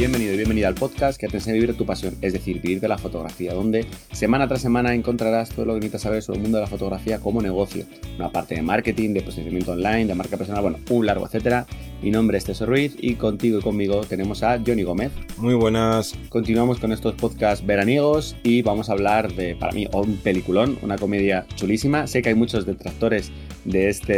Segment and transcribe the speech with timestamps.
[0.00, 2.80] Bienvenido y bienvenida al podcast que te enseña a vivir tu pasión, es decir, vivir
[2.80, 6.42] de la fotografía, donde semana tras semana encontrarás todo lo que necesitas saber sobre el
[6.44, 7.84] mundo de la fotografía como negocio.
[8.16, 11.66] Una parte de marketing, de posicionamiento online, de marca personal, bueno, un largo etcétera.
[12.00, 15.12] Mi nombre es Teso Ruiz y contigo y conmigo tenemos a Johnny Gómez.
[15.36, 16.14] Muy buenas.
[16.30, 20.96] Continuamos con estos podcasts veraniegos y vamos a hablar de, para mí, un peliculón, una
[20.96, 22.06] comedia chulísima.
[22.06, 23.30] Sé que hay muchos detractores
[23.66, 24.14] de este,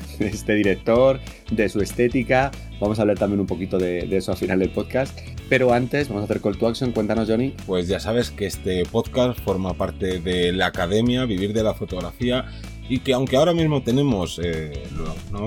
[0.18, 1.18] de este director,
[1.50, 2.50] de su estética.
[2.84, 5.18] Vamos a hablar también un poquito de, eso al final del podcast.
[5.48, 6.92] Pero antes, vamos a hacer call to action.
[6.92, 7.54] Cuéntanos, Johnny.
[7.64, 12.44] Pues ya sabes que este podcast forma parte de la academia Vivir de la Fotografía
[12.86, 14.82] y que aunque ahora mismo tenemos eh,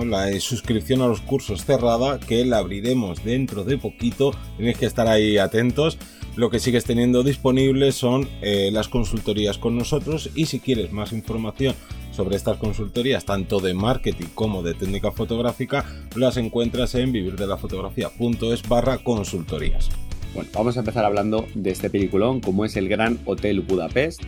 [0.08, 5.08] la suscripción a los cursos cerrada, que la abriremos dentro de poquito, tenéis que estar
[5.08, 6.00] ahí atentos.
[6.36, 11.14] Lo que sigues teniendo disponible son eh, las consultorías con nosotros y si quieres más
[11.14, 11.76] información
[12.18, 18.98] sobre estas consultorías, tanto de marketing como de técnica fotográfica, las encuentras en vivirdelafotografía.es barra
[18.98, 19.90] consultorías.
[20.34, 24.24] Bueno, vamos a empezar hablando de este peliculón, como es el Gran Hotel Budapest.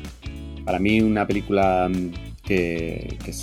[0.66, 1.90] Para mí una película
[2.44, 3.34] que, que,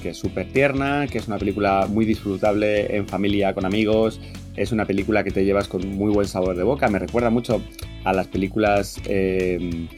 [0.00, 4.20] que es súper tierna, que es una película muy disfrutable en familia, con amigos.
[4.54, 6.88] Es una película que te llevas con muy buen sabor de boca.
[6.88, 7.60] Me recuerda mucho
[8.04, 9.88] a las películas eh,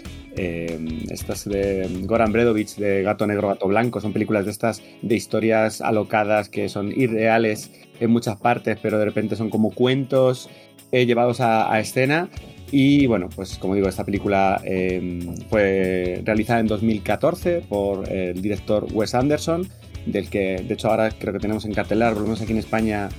[0.42, 0.78] eh,
[1.10, 4.00] estas de Goran Bredovich, de Gato Negro, Gato Blanco.
[4.00, 9.04] Son películas de estas de historias alocadas que son irreales en muchas partes, pero de
[9.04, 10.48] repente son como cuentos
[10.92, 12.30] eh, llevados a, escena
[12.72, 18.86] y bueno, pues como digo, esta película eh, fue realizada en 2014 por el director
[18.94, 19.68] Wes Anderson,
[20.06, 22.58] del que de hecho ahora creo que tenemos en cartelar, por lo menos aquí en
[22.58, 23.10] España,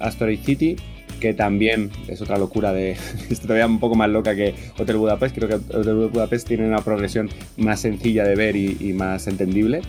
[0.00, 0.74] Asteroid City,
[1.18, 2.96] que también es otra locura de.
[3.30, 5.36] es todavía un poco más loca que Hotel Budapest.
[5.36, 9.82] Creo que Hotel Budapest tiene una progresión más sencilla de ver y, y más entendible.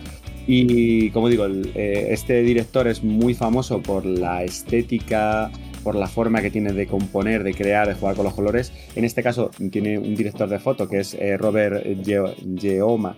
[0.46, 5.50] Y como digo, el, eh, este director es muy famoso por la estética
[5.82, 8.72] por la forma que tiene de componer, de crear, de jugar con los colores.
[8.94, 13.16] En este caso tiene un director de foto que es eh, Robert Geoma,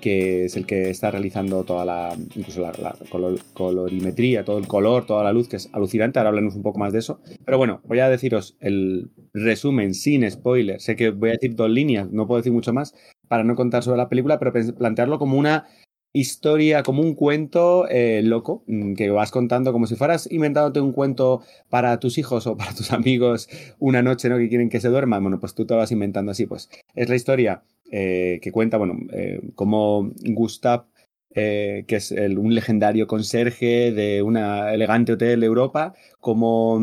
[0.00, 4.66] que es el que está realizando toda la, incluso la, la color, colorimetría, todo el
[4.66, 6.18] color, toda la luz, que es alucinante.
[6.18, 7.20] Ahora hablemos un poco más de eso.
[7.44, 10.80] Pero bueno, voy a deciros el resumen sin spoiler.
[10.80, 12.94] Sé que voy a decir dos líneas, no puedo decir mucho más
[13.28, 15.66] para no contar sobre la película, pero plantearlo como una
[16.12, 20.92] historia, como un cuento eh, loco, mm, que vas contando como si fueras inventándote un
[20.92, 24.38] cuento para tus hijos o para tus amigos una noche, ¿no?
[24.38, 25.22] Que quieren que se duerman.
[25.22, 26.70] Bueno, pues tú te vas inventando así, pues.
[26.94, 30.86] Es la historia eh, que cuenta, bueno, eh, como Gustav,
[31.34, 36.80] eh, que es un legendario conserje de un elegante hotel de Europa, como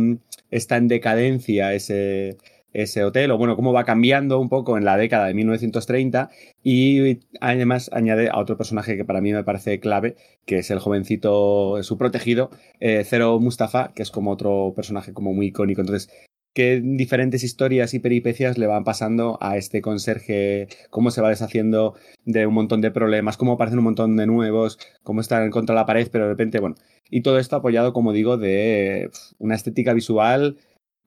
[0.52, 2.38] está en decadencia ese,
[2.74, 6.30] ese hotel, o bueno, cómo va cambiando un poco en la década de 1930
[6.64, 10.80] y además añade a otro personaje que para mí me parece clave, que es el
[10.80, 15.82] jovencito, su protegido, eh, Zero Mustafa, que es como otro personaje como muy icónico.
[15.82, 16.10] Entonces,
[16.54, 21.96] qué diferentes historias y peripecias le van pasando a este conserje, cómo se va deshaciendo
[22.26, 25.86] de un montón de problemas, cómo aparecen un montón de nuevos, cómo están contra la
[25.86, 26.76] pared, pero de repente, bueno,
[27.10, 30.58] y todo esto apoyado, como digo, de una estética visual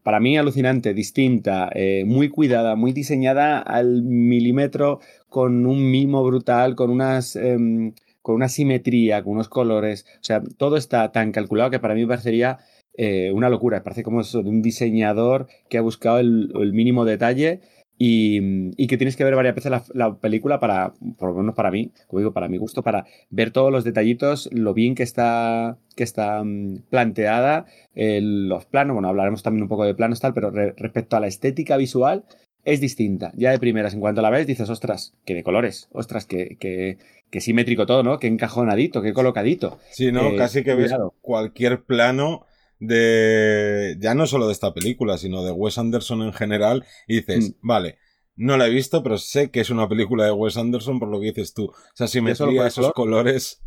[0.06, 6.76] para mí alucinante, distinta, eh, muy cuidada, muy diseñada al milímetro, con un mimo brutal,
[6.76, 7.34] con unas...
[7.34, 11.94] Eh, con una simetría, con unos colores, o sea, todo está tan calculado que para
[11.94, 12.58] mí parecería
[12.96, 17.60] eh, una locura, parece como eso de un diseñador que ha buscado el mínimo detalle
[17.98, 21.54] y, y, que tienes que ver varias veces la, la, película para, por lo menos
[21.54, 25.02] para mí, como digo, para mi gusto, para ver todos los detallitos, lo bien que
[25.02, 27.64] está, que está um, planteada,
[27.94, 31.20] eh, los planos, bueno, hablaremos también un poco de planos tal, pero re, respecto a
[31.20, 32.24] la estética visual
[32.64, 33.32] es distinta.
[33.36, 36.98] Ya de primeras, en cuanto la ves, dices, ostras, que de colores, ostras, que, que,
[37.30, 38.18] que simétrico todo, ¿no?
[38.18, 39.78] Que encajonadito, que colocadito.
[39.90, 40.28] Sí, ¿no?
[40.28, 40.92] Eh, Casi que ves
[41.22, 42.44] cualquier plano
[42.78, 47.50] de ya no solo de esta película, sino de Wes Anderson en general, y dices,
[47.50, 47.66] mm.
[47.66, 47.98] vale,
[48.36, 51.20] no la he visto, pero sé que es una película de Wes Anderson por lo
[51.20, 51.66] que dices tú.
[51.66, 53.62] O sea, simetría, esos colores.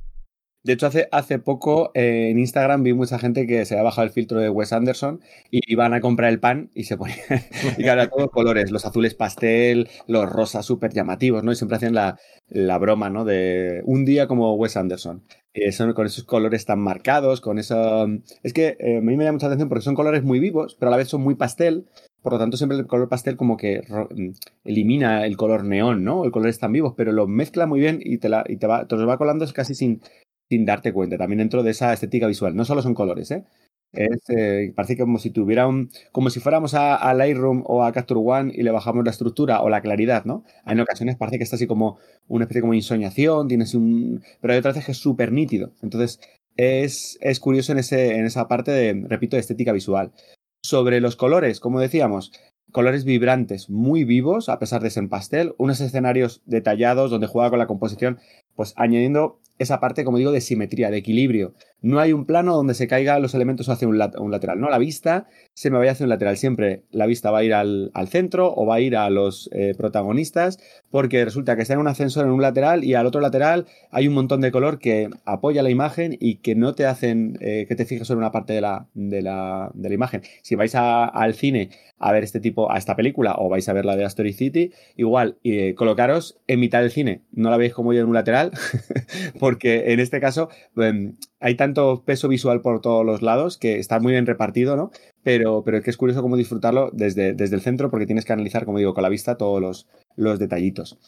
[0.62, 4.06] De hecho, hace, hace poco eh, en Instagram vi mucha gente que se había bajado
[4.06, 7.20] el filtro de Wes Anderson y iban a comprar el pan y se ponían.
[7.78, 11.54] y claro, todos colores, los azules pastel, los rosas súper llamativos, ¿no?
[11.54, 12.20] Y siempre hacían la,
[12.50, 13.24] la broma, ¿no?
[13.24, 15.24] De un día como Wes Anderson.
[15.72, 18.08] Son con esos colores tan marcados, con eso.
[18.44, 20.90] Es que eh, a mí me llama mucha atención porque son colores muy vivos, pero
[20.90, 21.88] a la vez son muy pastel.
[22.22, 23.82] Por lo tanto, siempre el color pastel como que
[24.64, 26.26] elimina el color neón, ¿no?
[26.26, 28.68] El color es tan vivos, pero lo mezcla muy bien y te, la, y te,
[28.68, 30.02] va, te los va colando casi sin,
[30.50, 32.56] sin darte cuenta, también dentro de esa estética visual.
[32.56, 33.46] No solo son colores, ¿eh?
[33.92, 37.92] Es, eh, parece como si tuviera un, como si fuéramos a, a, Lightroom o a
[37.92, 40.44] Capture One y le bajamos la estructura o la claridad, ¿no?
[40.68, 41.98] En ocasiones parece que está así como
[42.28, 45.72] una especie como insoñación, tienes un, pero hay otras veces que es súper nítido.
[45.82, 46.20] Entonces
[46.56, 50.12] es, es curioso en, ese, en esa parte de, repito, de estética visual.
[50.62, 52.34] Sobre los colores, como decíamos,
[52.72, 57.50] colores vibrantes, muy vivos, a pesar de ser en pastel, unos escenarios detallados donde juega
[57.50, 58.20] con la composición,
[58.56, 61.54] pues añadiendo esa parte, como digo, de simetría, de equilibrio.
[61.82, 64.70] No hay un plano donde se caigan los elementos hacia un, lateral, ¿no?
[64.70, 66.38] La vista se me vaya hacia un lateral.
[66.38, 69.76] Siempre la vista va a ir al, centro o va a ir a los eh,
[69.78, 70.60] protagonistas,
[70.90, 74.08] porque resulta que está en un ascensor en un lateral y al otro lateral hay
[74.08, 77.76] un montón de color que apoya la imagen y que no te hacen eh, que
[77.76, 80.22] te fijes solo en una parte de la, de la, de la imagen.
[80.42, 81.70] Si vais al cine
[82.00, 84.72] a ver este tipo, a esta película o vais a ver la de Story City,
[84.96, 87.22] igual eh, colocaros en mitad del cine.
[87.32, 88.52] No la veis como yo en un lateral,
[89.50, 94.00] porque en este caso em, hay tanto peso visual por todos los lados que está
[94.00, 94.92] muy bien repartido, ¿no?
[95.24, 98.34] Pero, pero es que es curioso cómo disfrutarlo desde, desde el centro porque tienes que
[98.34, 101.00] analizar, como digo, con la vista todos los, los detallitos.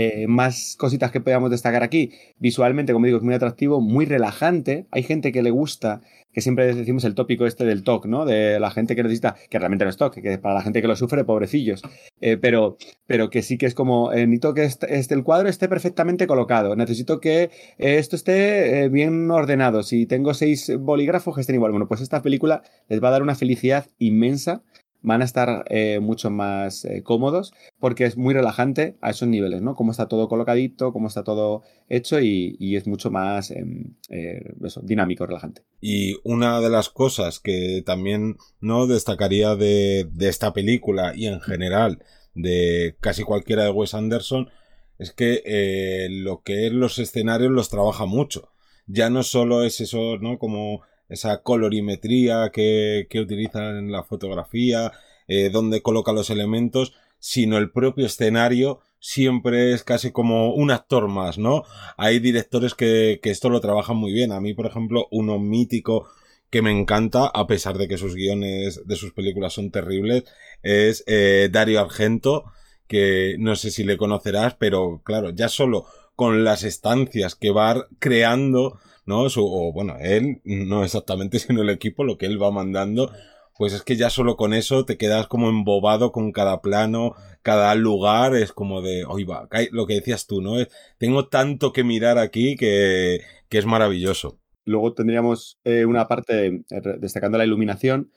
[0.00, 2.12] Eh, más cositas que podamos destacar aquí.
[2.38, 4.86] Visualmente, como digo, es muy atractivo, muy relajante.
[4.92, 6.02] Hay gente que le gusta,
[6.32, 8.24] que siempre decimos el tópico este del TOC, ¿no?
[8.24, 10.86] De la gente que necesita, que realmente no es TOC, que para la gente que
[10.86, 11.82] lo sufre, pobrecillos.
[12.20, 12.76] Eh, pero,
[13.08, 16.28] pero que sí que es como, eh, necesito que este, este, el cuadro esté perfectamente
[16.28, 16.76] colocado.
[16.76, 19.82] Necesito que esto esté bien ordenado.
[19.82, 21.72] Si tengo seis bolígrafos que estén igual.
[21.72, 24.62] Bueno, pues esta película les va a dar una felicidad inmensa
[25.02, 29.62] van a estar eh, mucho más eh, cómodos porque es muy relajante a esos niveles,
[29.62, 29.74] ¿no?
[29.74, 35.26] Cómo está todo colocadito, cómo está todo hecho y, es mucho más em, eh, dinámico,
[35.26, 35.62] relajante.
[35.80, 42.04] Y una de las cosas que también no destacaría de, esta película y en general
[42.34, 44.50] de casi cualquiera de Wes Anderson
[44.98, 48.50] es que lo que es los escenarios los trabaja mucho.
[48.86, 50.38] Ya no solo es eso, ¿no?
[50.38, 54.92] Como esa colorimetría que, que utilizan en la fotografía,
[55.26, 61.08] eh, donde coloca los elementos, sino el propio escenario siempre es casi como un actor
[61.08, 61.64] más, ¿no?
[61.96, 64.32] Hay directores que, que esto lo trabajan muy bien.
[64.32, 66.08] A mí, por ejemplo, uno mítico
[66.50, 70.24] que me encanta, a pesar de que sus guiones de sus películas son terribles,
[70.62, 72.44] es eh, Dario Argento,
[72.86, 77.86] que no sé si le conocerás, pero claro, ya solo con las estancias que va
[77.98, 79.24] creando ¿no?
[79.24, 83.10] o bueno, él, no exactamente, sino el equipo, lo que él va mandando,
[83.56, 87.74] pues es que ya solo con eso te quedas como embobado con cada plano, cada
[87.74, 89.26] lugar, es como de, hoy
[89.72, 90.52] lo que decías tú, ¿no?
[90.98, 94.38] Tengo tanto que mirar aquí que, que es maravilloso.
[94.64, 96.62] Luego tendríamos eh, una parte eh,
[97.00, 98.12] destacando la iluminación,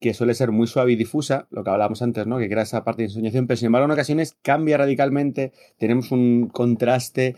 [0.00, 2.38] que suele ser muy suave y difusa, lo que hablábamos antes, ¿no?
[2.38, 6.48] Que crea esa parte de ensoñación, pero sin embargo en ocasiones cambia radicalmente, tenemos un
[6.48, 7.34] contraste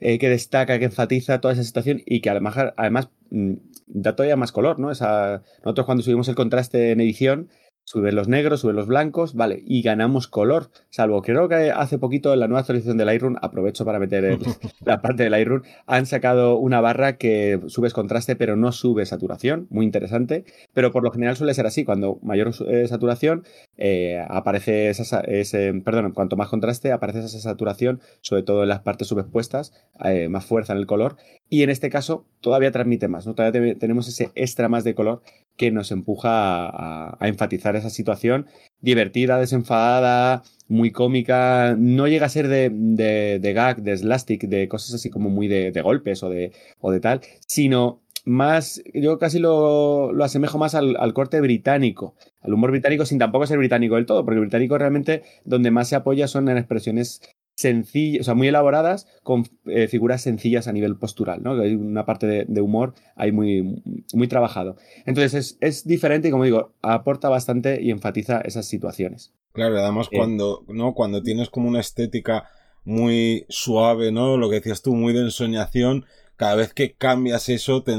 [0.00, 3.54] eh, que destaca, que enfatiza toda esa situación y que además, mm,
[3.86, 4.90] da todavía más color, ¿no?
[4.90, 7.48] Esa, nosotros cuando subimos el contraste en edición,
[7.84, 12.32] suben los negros, suben los blancos, vale, y ganamos color, salvo creo que hace poquito
[12.32, 14.38] en la nueva actualización del Lightroom, aprovecho para meter
[14.84, 19.66] la parte del Lightroom, han sacado una barra que subes contraste pero no sube saturación,
[19.70, 23.44] muy interesante, pero por lo general suele ser así, cuando mayor eh, saturación
[23.76, 28.80] eh, aparece esa, ese, perdón, cuanto más contraste aparece esa saturación, sobre todo en las
[28.80, 29.72] partes subexpuestas,
[30.04, 31.16] eh, más fuerza en el color,
[31.50, 33.34] y en este caso todavía transmite más, ¿no?
[33.34, 35.22] Todavía tenemos ese extra más de color
[35.56, 36.30] que nos empuja
[36.68, 38.46] a, enfatizar esa situación
[38.80, 41.76] divertida, desenfadada, muy cómica.
[41.78, 45.70] No llega a ser de, de, gag, de slastic, de cosas así como muy de,
[45.82, 50.96] golpes o de, o de tal, sino más, yo casi lo, lo asemejo más al,
[50.98, 54.78] al, corte británico, al humor británico sin tampoco ser británico del todo, porque el británico
[54.78, 57.20] realmente donde más se apoya son en expresiones
[57.54, 61.60] sencillas, o sea, muy elaboradas, con eh, figuras sencillas a nivel postural, ¿no?
[61.60, 63.82] Hay una parte de, humor ahí muy,
[64.12, 64.76] muy trabajado.
[65.06, 69.32] Entonces es, es, diferente y, como digo, aporta bastante y enfatiza esas situaciones.
[69.52, 70.16] Claro, además eh.
[70.16, 70.94] cuando, ¿no?
[70.94, 72.48] Cuando tienes como una estética
[72.84, 74.36] muy suave, ¿no?
[74.36, 76.04] Lo que decías tú, muy de ensoñación,
[76.36, 77.96] cada vez que cambias eso te,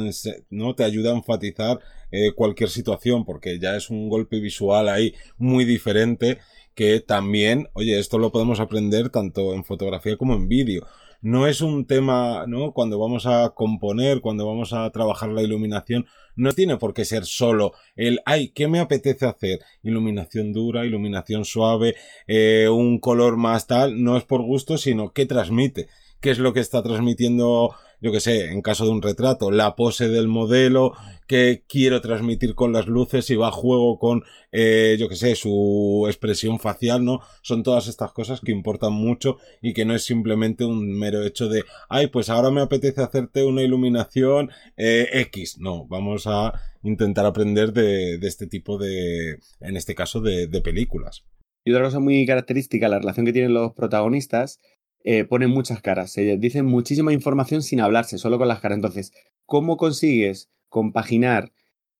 [0.49, 0.75] ¿no?
[0.75, 1.79] te ayuda a enfatizar
[2.11, 6.39] eh, cualquier situación, porque ya es un golpe visual ahí muy diferente
[6.75, 10.85] que también, oye, esto lo podemos aprender tanto en fotografía como en vídeo.
[11.21, 12.73] No es un tema, ¿no?
[12.73, 16.05] Cuando vamos a componer, cuando vamos a trabajar la iluminación,
[16.35, 19.59] no tiene por qué ser solo el, ay, ¿qué me apetece hacer?
[19.81, 21.95] Iluminación dura, iluminación suave,
[22.27, 25.87] eh, un color más tal, no es por gusto, sino qué transmite,
[26.21, 29.75] qué es lo que está transmitiendo yo que sé, en caso de un retrato, la
[29.75, 30.93] pose del modelo,
[31.27, 35.35] que quiero transmitir con las luces y va a juego con, eh, yo que sé,
[35.35, 37.21] su expresión facial, ¿no?
[37.41, 41.49] Son todas estas cosas que importan mucho y que no es simplemente un mero hecho
[41.49, 45.57] de, ay, pues ahora me apetece hacerte una iluminación eh, X.
[45.59, 46.53] No, vamos a
[46.83, 51.23] intentar aprender de, este tipo de, en este caso, de películas.
[51.67, 54.59] Y otra cosa muy característica, la relación que tienen los protagonistas,
[55.07, 58.77] eh, ponen muchas caras, se dicen muchísima información sin hablarse, solo con las caras.
[58.77, 59.13] Entonces,
[59.45, 61.51] ¿cómo consigues compaginar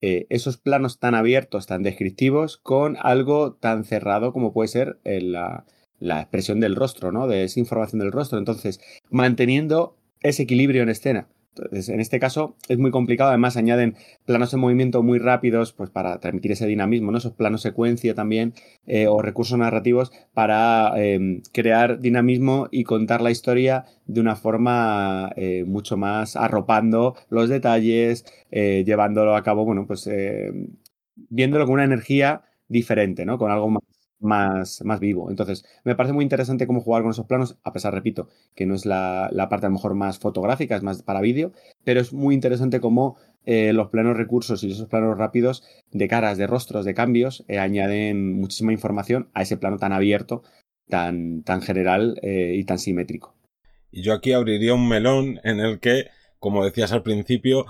[0.02, 5.22] eh, esos planos tan abiertos, tan descriptivos, con algo tan cerrado como puede ser eh,
[5.22, 5.66] la,
[6.00, 7.28] la expresión del rostro, ¿no?
[7.28, 8.40] De esa información del rostro.
[8.40, 8.82] Entonces,
[9.12, 11.28] manteniendo ese equilibrio en escena.
[11.58, 13.96] Entonces, en este caso es muy complicado, además añaden
[14.26, 17.18] planos de movimiento muy rápidos, pues para transmitir ese dinamismo, ¿no?
[17.18, 18.54] Esos planos secuencia también,
[18.88, 25.32] eh, o recursos narrativos para em, crear dinamismo y contar la historia de una forma
[25.36, 30.10] eh, mucho más arropando los detalles, eh, llevándolo a cabo, bueno, pues
[31.30, 33.38] viéndolo con una energía diferente, ¿no?
[33.38, 33.84] Con algo más
[34.26, 35.30] más, más vivo.
[35.30, 38.76] Entonces, me parece muy interesante cómo jugar con esos planos, a pesar, repito, que no
[38.76, 41.54] es la, parte a lo mejor más fotográfica, es más para vídeo,
[41.84, 46.38] pero es muy interesante cómo eh, los planos recursos y esos planos rápidos de caras,
[46.38, 50.44] de rostros, de cambios, eh, añaden muchísima información a ese plano tan abierto,
[50.90, 53.36] tan, tan general eh, y tan simétrico.
[53.92, 56.08] Y yo aquí abriría un melón en el que,
[56.40, 57.66] como decías al principio,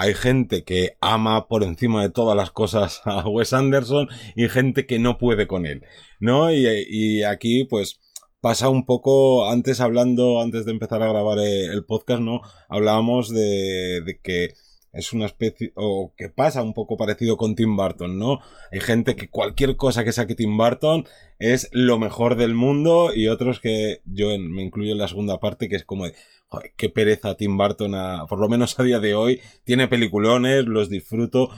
[0.00, 4.86] hay gente que ama por encima de todas las cosas a Wes Anderson y gente
[4.86, 5.84] que no puede con él,
[6.20, 6.50] ¿no?
[6.50, 8.00] Y, aquí, pues,
[8.40, 12.40] pasa un poco, antes hablando, antes de empezar a grabar el podcast, ¿no?
[12.70, 14.54] Hablábamos de, de que
[14.92, 18.40] es una especie, o que pasa un poco parecido con Tim Burton, ¿no?
[18.72, 21.06] Hay gente que cualquier cosa que saque Tim Burton
[21.38, 25.68] es lo mejor del mundo y otros que yo me incluyo en la segunda parte
[25.68, 26.14] que es como de,
[26.48, 27.92] joder, qué pereza Tim Burton,
[28.28, 31.50] por lo menos a día de hoy, tiene peliculones, los disfruto,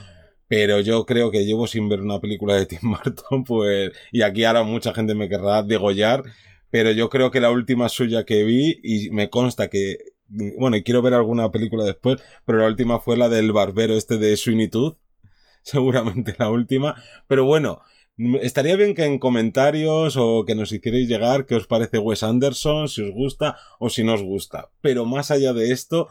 [0.47, 4.43] pero yo creo que llevo sin ver una película de Tim Burton, pues, y aquí
[4.43, 6.23] ahora mucha gente me querrá degollar,
[6.69, 10.83] pero yo creo que la última suya que vi, y me consta que, bueno, y
[10.83, 14.69] quiero ver alguna película después, pero la última fue la del barbero este de Sweeney
[15.63, 16.95] seguramente la última,
[17.27, 17.81] pero bueno,
[18.41, 22.87] Estaría bien que en comentarios o que nos hicierais llegar qué os parece Wes Anderson,
[22.87, 24.69] si os gusta o si no os gusta.
[24.81, 26.09] Pero más allá de esto,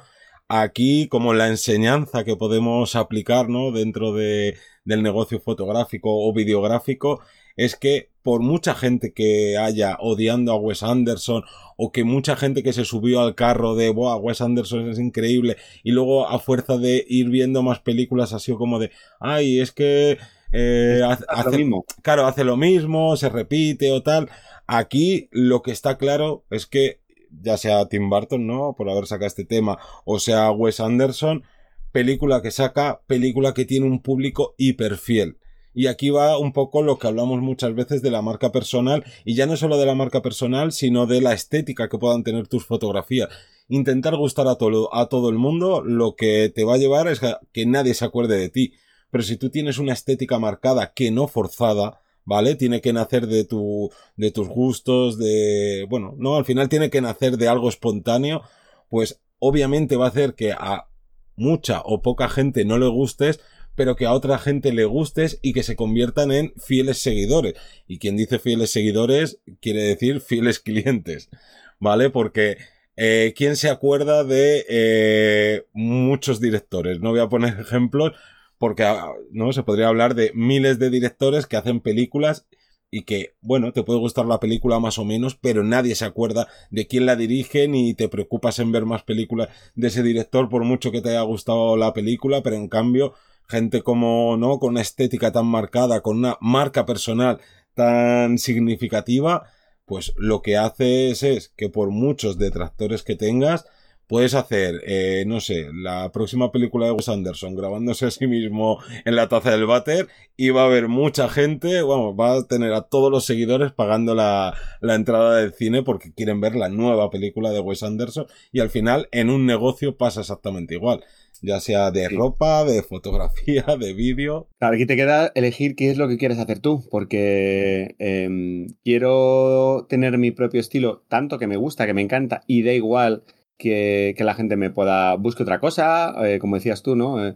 [0.49, 3.71] aquí como la enseñanza que podemos aplicar ¿no?
[3.71, 7.21] dentro de, del negocio fotográfico o videográfico
[7.57, 11.43] es que por mucha gente que haya odiando a Wes Anderson
[11.77, 15.57] o que mucha gente que se subió al carro de Buah, Wes Anderson es increíble
[15.83, 19.73] y luego a fuerza de ir viendo más películas ha sido como de ay es
[19.73, 20.19] que
[20.53, 21.85] eh, hace, lo mismo.
[22.03, 24.29] Claro, hace lo mismo, se repite o tal.
[24.67, 28.75] Aquí lo que está claro es que, ya sea Tim Burton, ¿no?
[28.77, 31.45] Por haber sacado este tema, o sea Wes Anderson,
[31.91, 35.39] película que saca, película que tiene un público hiper fiel.
[35.75, 39.35] Y aquí va un poco lo que hablamos muchas veces de la marca personal, y
[39.35, 42.67] ya no solo de la marca personal, sino de la estética que puedan tener tus
[42.67, 43.29] fotografías.
[43.69, 47.21] Intentar gustar a todo, a todo el mundo, lo que te va a llevar es
[47.53, 48.75] que nadie se acuerde de ti
[49.13, 52.55] pero si tú tienes una estética marcada que no forzada, ¿vale?
[52.55, 57.03] Tiene que nacer de tu, de tus gustos, de, bueno, no, al final tiene que
[57.03, 58.41] nacer de algo espontáneo,
[58.89, 60.89] pues obviamente va a hacer que a
[61.37, 63.41] mucha o poca gente no le gustes,
[63.75, 67.55] pero que a otra gente le gustes y que se conviertan en fieles seguidores.
[67.87, 71.31] Y quien dice fieles seguidores quiere decir fieles clientes,
[71.79, 72.11] ¿vale?
[72.11, 72.59] Porque
[72.97, 77.01] eh, ¿quién se acuerda de eh, muchos directores?
[77.01, 78.13] No voy a poner ejemplos,
[78.59, 82.47] porque ah, no se podría hablar de miles de directores que hacen películas
[82.95, 86.47] y que, bueno, te puede gustar la película más o menos, pero nadie se acuerda
[86.71, 90.65] de quién la dirige ni te preocupas en ver más películas de ese director por
[90.65, 93.15] mucho que te haya gustado la película, pero en cambio,
[93.53, 94.59] gente como, ¿no?
[94.59, 97.39] Con una estética tan marcada, con una marca personal
[97.75, 99.45] tan significativa,
[99.87, 103.67] pues lo que haces es que por muchos detractores que tengas,
[104.13, 108.79] puedes hacer, eh, no sé, la próxima película de Wes Anderson grabándose a sí mismo
[109.07, 110.07] en la taza del váter
[110.37, 114.15] y va a haber mucha gente, vamos, va a tener a todos los seguidores pagando
[114.15, 118.61] la, la entrada del cine porque quieren ver la nueva película de Wes Anderson y
[118.61, 121.03] al final en un negocio pasa exactamente igual
[121.43, 124.49] ya sea de ropa, de fotografía, de vídeo.
[124.59, 129.87] Claro, aquí te queda elegir qué es lo que quieres hacer tú, porque em, quiero
[129.89, 133.25] tener mi propio estilo, tanto que me gusta, que me encanta, y da igual
[133.59, 137.25] que, la gente me pueda busque otra cosa, eh, como decías tú, ¿no?
[137.25, 137.35] Eh,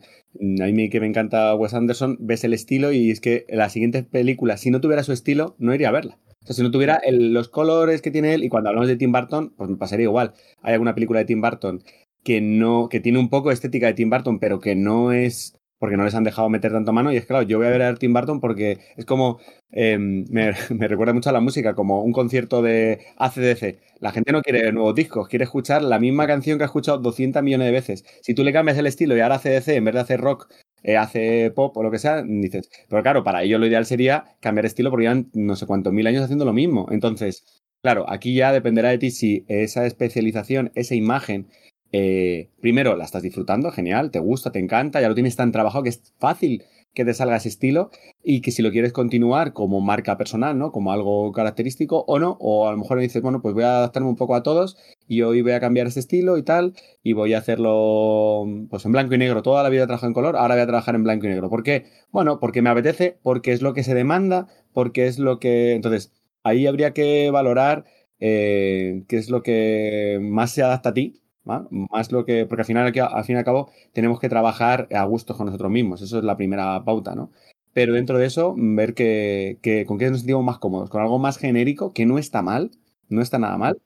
[0.60, 4.02] a mí que me encanta Wes Anderson, ves el estilo y es que la siguiente
[4.02, 6.18] película, si no tuviera su estilo, no iría a verla.
[6.42, 9.10] O sea, si no tuviera los colores que tiene él, y cuando hablamos de Tim
[9.10, 10.32] Burton, pues me pasaría igual.
[10.62, 11.82] Hay alguna película de Tim Burton
[12.26, 15.96] que no, que tiene un poco estética de Tim Burton, pero que no es porque
[15.96, 17.12] no les han dejado meter tanto mano.
[17.12, 19.38] Y es claro, yo voy a ver a Tim Burton porque es como.
[19.70, 20.50] Em, me,
[20.88, 23.78] recuerda mucho a la música, como un concierto de ACDC.
[24.00, 27.44] La gente no quiere nuevos discos, quiere escuchar la misma canción que ha escuchado 200
[27.44, 28.04] millones de veces.
[28.22, 30.48] Si tú le cambias el estilo y ahora ACDC, en vez de hacer rock,
[30.82, 32.68] eh, hace pop o lo que sea, dices.
[32.88, 36.08] Pero claro, para ello lo ideal sería cambiar estilo porque llevan no sé cuántos mil
[36.08, 36.88] años haciendo lo mismo.
[36.90, 37.44] Entonces,
[37.82, 41.46] claro, aquí ya dependerá de ti si esa especialización, esa imagen
[41.92, 45.84] eh, primero la estás disfrutando, genial, te gusta, te encanta, ya lo tienes tan trabajado
[45.84, 46.64] que es fácil
[46.96, 47.90] que te salga ese estilo
[48.24, 50.72] y que si lo quieres continuar como marca personal, ¿no?
[50.72, 54.08] Como algo característico o no, o a lo mejor dices, bueno, pues voy a adaptarme
[54.08, 57.34] un poco a todos y hoy voy a cambiar ese estilo y tal y voy
[57.34, 59.42] a hacerlo pues en blanco y negro.
[59.42, 61.50] Toda la vida he trabajado en color, ahora voy a trabajar en blanco y negro.
[61.50, 61.84] ¿Por qué?
[62.12, 65.74] Bueno, porque me apetece, porque es lo que se demanda, porque es lo que...
[65.74, 66.12] Entonces,
[66.44, 67.84] ahí habría que valorar
[68.20, 72.66] eh, qué es lo que más se adapta a ti más lo que, porque al
[72.66, 76.02] final, al fin y al cabo, tenemos que trabajar a gusto con nosotros mismos.
[76.02, 77.30] Eso es la primera pauta, ¿no?
[77.72, 81.18] Pero dentro de eso, ver que, que con qué nos sentimos más cómodos, con algo
[81.18, 82.70] más genérico, que no está mal,
[83.08, 83.80] no está nada mal,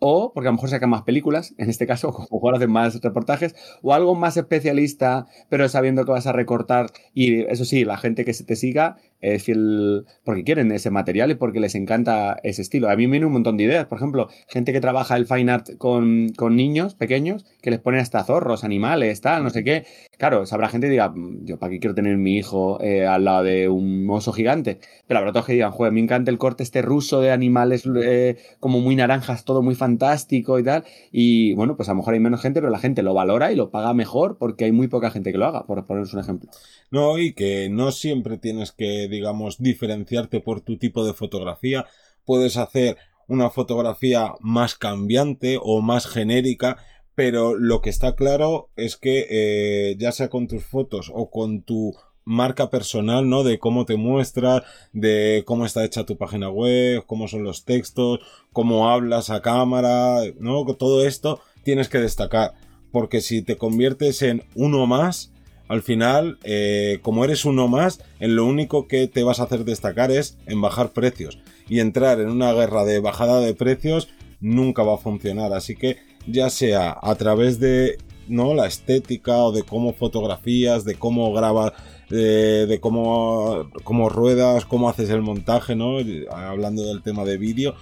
[0.00, 3.00] o porque a lo mejor sacan más películas, en este caso, o mejor hacen más
[3.00, 6.90] reportajes, o algo más especialista, pero sabiendo que vas a recortar.
[7.14, 11.30] Y eso sí, la gente que se te siga es fiel porque quieren ese material
[11.30, 12.88] y porque les encanta ese estilo.
[12.88, 13.86] A mí me viene un montón de ideas.
[13.86, 18.00] Por ejemplo, gente que trabaja el fine art con, con niños pequeños, que les ponen
[18.00, 19.84] hasta zorros, animales, tal, no sé qué.
[20.18, 23.24] Claro, sabrá gente que diga, mm, yo para qué quiero tener mi hijo eh, al
[23.24, 24.78] lado de un oso gigante.
[25.06, 28.36] Pero habrá otros que digan, joder, me encanta el corte este ruso de animales eh,
[28.60, 30.84] como muy naranjas, todo muy fantástico y tal.
[31.10, 33.56] Y bueno, pues a lo mejor hay menos gente, pero la gente lo valora y
[33.56, 36.50] lo paga mejor porque hay muy poca gente que lo haga, por poneros un ejemplo.
[36.90, 41.86] No, y que no siempre tienes que, digamos, diferenciarte por tu tipo de fotografía.
[42.24, 42.96] Puedes hacer
[43.28, 46.78] una fotografía más cambiante o más genérica,
[47.14, 51.62] pero lo que está claro es que eh, ya sea con tus fotos o con
[51.62, 51.94] tu
[52.24, 53.44] marca personal, ¿no?
[53.44, 58.20] De cómo te muestras, de cómo está hecha tu página web, cómo son los textos,
[58.52, 60.64] cómo hablas a cámara, ¿no?
[60.76, 62.54] Todo esto tienes que destacar,
[62.92, 65.29] porque si te conviertes en uno más,
[65.70, 69.64] al final, eh, como eres uno más, en lo único que te vas a hacer
[69.64, 71.38] destacar es en bajar precios.
[71.68, 74.08] Y entrar en una guerra de bajada de precios
[74.40, 75.52] nunca va a funcionar.
[75.52, 80.96] Así que ya sea a través de no la estética o de cómo fotografías, de
[80.96, 81.72] cómo grabas,
[82.08, 85.98] de, cómo, cómo ruedas, cómo haces el montaje, ¿no?
[86.32, 87.76] Hablando del tema de vídeo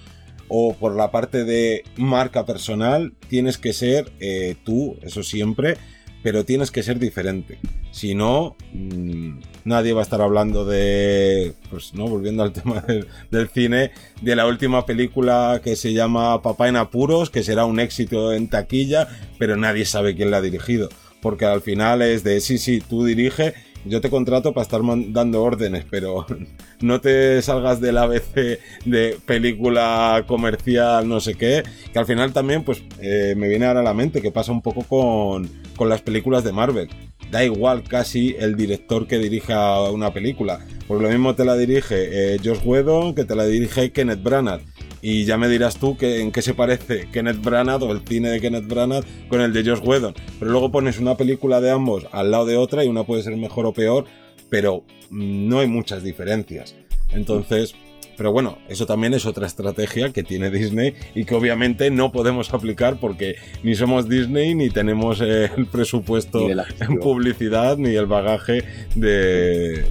[0.49, 5.79] o por la parte de marca personal, tienes que ser eh, tú, eso siempre,
[6.23, 7.59] pero tienes que ser diferente.
[7.99, 12.85] Si no, mm, nadie va a estar hablando de, pues no, volviendo al tema
[13.29, 13.91] del, cine,
[14.23, 18.47] de la última película que se llama Papá en apuros, que será un éxito en
[18.47, 20.89] taquilla, pero nadie sabe quién la ha dirigido.
[21.21, 25.43] Porque al final es de, sí, sí, tú dirige, yo te contrato para estar dando
[25.43, 26.25] órdenes, pero
[26.81, 32.63] no te salgas del ABC de película comercial, no sé qué, que al final también,
[32.63, 36.01] pues eh, me viene ahora a la mente que pasa un poco con, con las
[36.01, 36.89] películas de Marvel.
[37.31, 40.61] Da igual casi el director que dirija una película.
[40.87, 44.63] Por lo mismo te la dirige eh, Josh Whedon que te la dirige Kenneth Branagh.
[45.03, 48.31] Y ya me dirás tú que, en qué se parece Kenneth Branagh o el cine
[48.31, 50.15] de Kenneth Branagh con el de Josh Whedon.
[50.39, 53.37] Pero luego pones una película de ambos al lado de otra y una puede ser
[53.37, 54.07] mejor o peor,
[54.49, 56.75] pero no hay muchas diferencias.
[57.11, 57.75] Entonces,
[58.19, 62.53] pero bueno, eso también es otra estrategia que tiene Disney y que obviamente no podemos
[62.53, 68.65] aplicar porque ni somos Disney ni tenemos el presupuesto en publicidad ni el bagaje
[68.97, 69.87] de,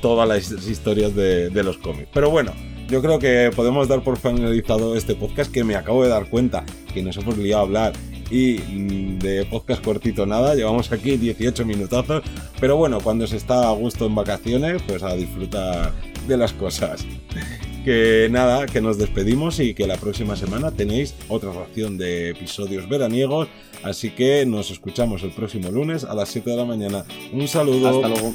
[0.00, 2.08] todas las historias de, de los cómics.
[2.14, 2.52] Pero bueno,
[2.88, 6.64] yo creo que podemos dar por finalizado este podcast que me acabo de dar cuenta
[6.92, 7.92] que nos hemos liado a hablar
[8.30, 12.22] y mm, de podcast cortito nada, llevamos aquí 18 minutazos,
[12.60, 15.92] pero bueno, cuando se está a gusto en vacaciones, pues a disfrutar
[16.26, 17.04] de las cosas.
[17.84, 22.88] Que nada, que nos despedimos y que la próxima semana tenéis otra ración de episodios
[22.88, 23.48] veraniegos,
[23.82, 27.04] así que nos escuchamos el próximo lunes a las 7 de la mañana.
[27.30, 27.88] Un saludo.
[27.88, 28.32] Hasta luego.